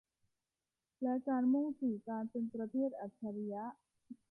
[1.03, 3.63] และการมุ่งสู่การเป็นประเทศอัจฉริยะ